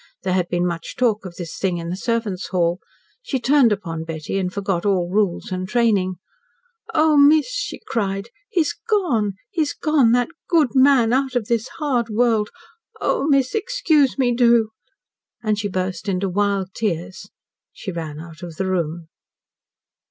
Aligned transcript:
There 0.23 0.33
had 0.33 0.49
been 0.49 0.65
much 0.65 0.95
talk 0.95 1.25
of 1.25 1.35
this 1.35 1.59
thing 1.59 1.77
in 1.77 1.89
the 1.89 1.95
servant's 1.95 2.47
hall. 2.47 2.79
She 3.21 3.39
turned 3.39 3.71
upon 3.71 4.03
Betty, 4.03 4.39
and 4.39 4.51
forgot 4.51 4.83
all 4.83 5.07
rules 5.11 5.51
and 5.51 5.69
training. 5.69 6.15
"Oh, 6.95 7.17
miss!" 7.17 7.47
she 7.51 7.79
cried. 7.85 8.31
"He's 8.49 8.73
gone 8.89 9.33
he's 9.51 9.73
gone! 9.73 10.11
That 10.13 10.29
good 10.49 10.69
man 10.73 11.13
out 11.13 11.35
of 11.35 11.45
this 11.45 11.67
hard 11.77 12.09
world. 12.09 12.49
Oh, 12.99 13.27
miss, 13.27 13.53
excuse 13.53 14.17
me 14.17 14.33
do!" 14.33 14.71
And 15.43 15.51
as 15.53 15.59
she 15.59 15.67
burst 15.69 16.09
into 16.09 16.29
wild 16.29 16.73
tears, 16.73 17.29
she 17.71 17.91
ran 17.91 18.19
out 18.19 18.41
of 18.41 18.55
the 18.55 18.65
room. 18.65 19.07